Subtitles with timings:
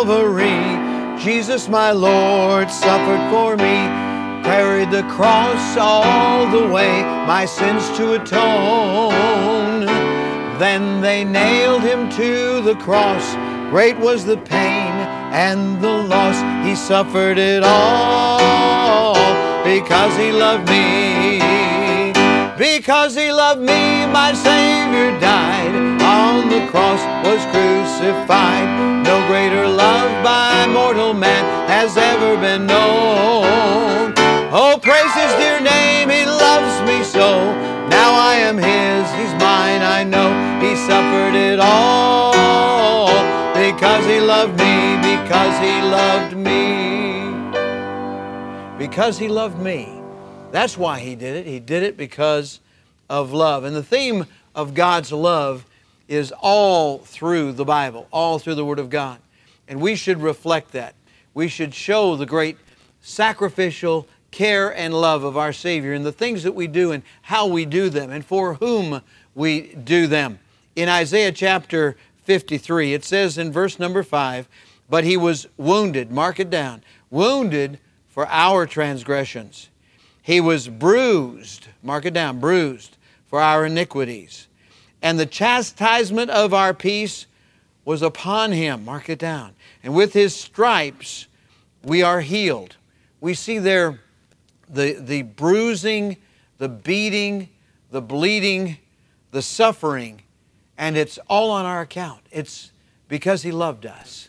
[0.00, 1.18] Calvary.
[1.22, 3.84] Jesus, my Lord, suffered for me,
[4.42, 9.84] carried the cross all the way, my sins to atone.
[10.58, 13.34] Then they nailed him to the cross.
[13.68, 14.94] Great was the pain
[15.34, 16.40] and the loss.
[16.66, 19.14] He suffered it all
[19.62, 21.40] because he loved me.
[22.56, 25.89] Because he loved me, my Savior died.
[26.30, 28.68] On the cross was crucified.
[29.04, 34.14] No greater love by mortal man has ever been known.
[34.52, 37.28] Oh, praise his dear name, he loves me so.
[37.88, 40.30] Now I am his, he's mine, I know.
[40.64, 43.08] He suffered it all
[43.54, 46.60] because he loved me, because he loved me.
[48.78, 50.00] Because he loved me.
[50.52, 51.46] That's why he did it.
[51.46, 52.60] He did it because
[53.08, 53.64] of love.
[53.64, 55.66] And the theme of God's love
[56.10, 59.18] is all through the Bible, all through the Word of God.
[59.66, 60.94] And we should reflect that.
[61.32, 62.58] We should show the great
[63.00, 67.46] sacrificial care and love of our Savior in the things that we do and how
[67.46, 69.00] we do them and for whom
[69.34, 70.38] we do them.
[70.76, 74.48] In Isaiah chapter 53, it says in verse number 5,
[74.90, 79.70] But he was wounded, mark it down, wounded for our transgressions
[80.22, 84.46] he was bruised, mark it down, bruised for our iniquities.
[85.02, 87.26] And the chastisement of our peace
[87.84, 89.54] was upon him, mark it down.
[89.82, 91.26] And with his stripes
[91.84, 92.76] we are healed.
[93.20, 94.00] We see there
[94.68, 96.16] the, the bruising,
[96.58, 97.48] the beating,
[97.90, 98.78] the bleeding,
[99.30, 100.22] the suffering,
[100.78, 102.20] and it's all on our account.
[102.30, 102.72] It's
[103.08, 104.28] because he loved us.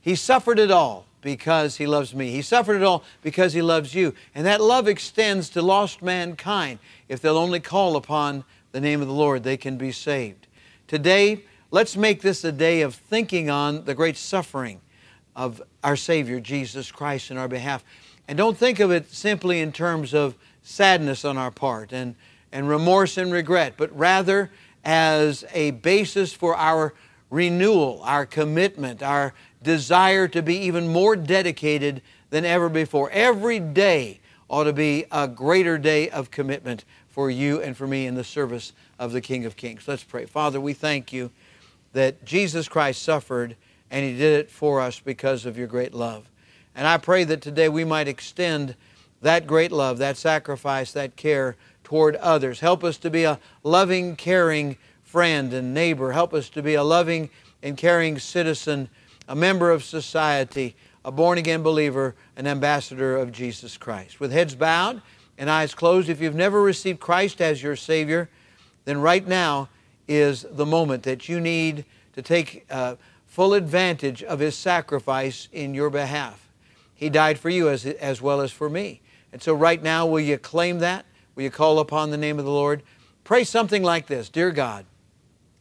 [0.00, 2.30] He suffered it all because he loves me.
[2.30, 4.14] He suffered it all because he loves you.
[4.34, 6.78] And that love extends to lost mankind.
[7.08, 10.46] If they'll only call upon the name of the Lord, they can be saved.
[10.86, 14.80] Today, let's make this a day of thinking on the great suffering
[15.36, 17.84] of our Savior, Jesus Christ, in our behalf.
[18.28, 22.14] And don't think of it simply in terms of sadness on our part and,
[22.52, 24.50] and remorse and regret, but rather
[24.84, 26.94] as a basis for our
[27.30, 33.10] renewal, our commitment, our desire to be even more dedicated than ever before.
[33.10, 38.06] Every day ought to be a greater day of commitment for you and for me
[38.06, 39.86] in the service of the King of Kings.
[39.86, 40.26] Let's pray.
[40.26, 41.30] Father, we thank you
[41.92, 43.56] that Jesus Christ suffered
[43.90, 46.30] and He did it for us because of your great love.
[46.74, 48.76] And I pray that today we might extend
[49.22, 52.60] that great love, that sacrifice, that care toward others.
[52.60, 56.12] Help us to be a loving, caring friend and neighbor.
[56.12, 57.28] Help us to be a loving
[57.62, 58.88] and caring citizen
[59.28, 64.18] a member of society, a born again believer, an ambassador of Jesus Christ.
[64.18, 65.00] With heads bowed
[65.40, 68.28] and eyes closed, if you've never received Christ as your Savior,
[68.84, 69.70] then right now
[70.06, 72.96] is the moment that you need to take uh,
[73.26, 76.46] full advantage of His sacrifice in your behalf.
[76.94, 79.00] He died for you as, as well as for me.
[79.32, 81.06] And so, right now, will you claim that?
[81.34, 82.82] Will you call upon the name of the Lord?
[83.24, 84.84] Pray something like this Dear God,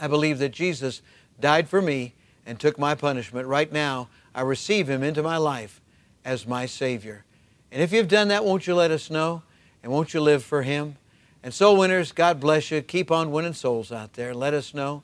[0.00, 1.00] I believe that Jesus
[1.38, 2.14] died for me
[2.44, 3.46] and took my punishment.
[3.46, 5.80] Right now, I receive Him into my life
[6.24, 7.24] as my Savior.
[7.70, 9.42] And if you've done that, won't you let us know?
[9.82, 10.96] And won't you live for Him?
[11.42, 12.82] And soul winners, God bless you.
[12.82, 14.34] Keep on winning souls out there.
[14.34, 15.02] Let us know.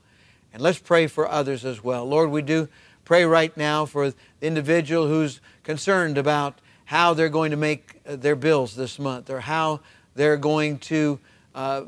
[0.52, 2.04] And let's pray for others as well.
[2.06, 2.68] Lord, we do
[3.04, 8.16] pray right now for the individual who's concerned about how they're going to make uh,
[8.16, 9.80] their bills this month or how
[10.14, 11.18] they're going to
[11.54, 11.82] uh,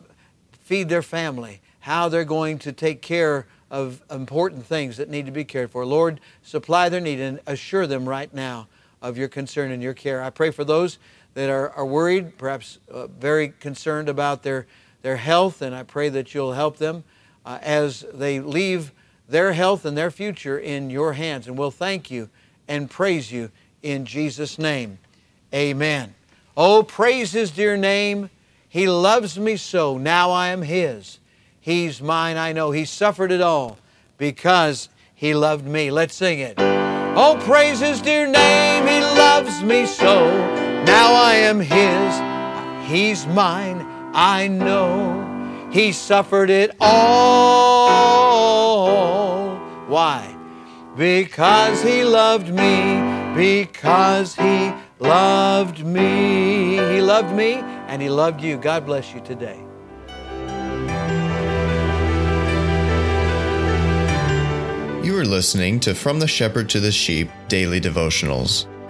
[0.52, 5.32] feed their family, how they're going to take care of important things that need to
[5.32, 5.84] be cared for.
[5.84, 8.66] Lord, supply their need and assure them right now
[9.00, 10.22] of your concern and your care.
[10.22, 10.98] I pray for those
[11.38, 14.66] that are, are worried, perhaps uh, very concerned about their,
[15.02, 17.04] their health, and I pray that you'll help them
[17.46, 18.90] uh, as they leave
[19.28, 21.46] their health and their future in your hands.
[21.46, 22.28] And we'll thank you
[22.66, 23.52] and praise you
[23.84, 24.98] in Jesus' name.
[25.54, 26.12] Amen.
[26.56, 28.30] Oh, praise his dear name.
[28.68, 29.96] He loves me so.
[29.96, 31.20] Now I am his.
[31.60, 32.72] He's mine, I know.
[32.72, 33.78] He suffered it all
[34.16, 35.92] because He loved me.
[35.92, 36.54] Let's sing it.
[36.58, 38.88] Oh, praise His dear name.
[38.88, 40.67] He loves me so.
[40.88, 42.90] Now I am His.
[42.90, 45.26] He's mine, I know.
[45.70, 48.38] He suffered it all.
[49.86, 50.34] Why?
[50.96, 53.02] Because He loved me.
[53.34, 56.76] Because He loved me.
[56.76, 57.56] He loved me
[57.88, 58.56] and He loved you.
[58.56, 59.62] God bless you today.
[65.04, 68.66] You are listening to From the Shepherd to the Sheep Daily Devotionals.